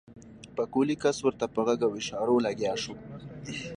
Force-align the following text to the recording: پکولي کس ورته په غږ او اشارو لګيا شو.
پکولي 0.55 0.95
کس 1.03 1.17
ورته 1.25 1.45
په 1.53 1.59
غږ 1.67 1.79
او 1.87 1.91
اشارو 2.01 2.35
لګيا 2.45 2.73
شو. 2.83 2.93